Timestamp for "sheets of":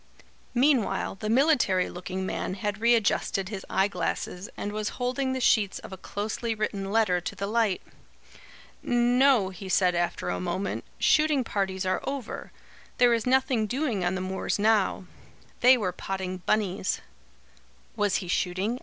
5.39-5.93